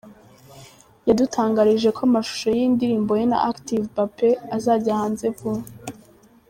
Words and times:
Yadutangarije 1.07 1.89
ko 1.95 2.01
amashusho 2.07 2.47
y'iyi 2.55 2.73
ndirimbo 2.75 3.11
ye 3.19 3.25
na 3.31 3.37
Active 3.49 3.85
‘Bape’ 3.95 4.29
azajya 4.55 4.99
hanze 5.01 5.25
vuba. 5.37 5.63